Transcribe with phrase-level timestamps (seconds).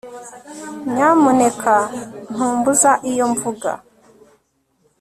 [0.93, 1.75] Nyamuneka
[2.33, 3.71] ntumbuza iyo mvuga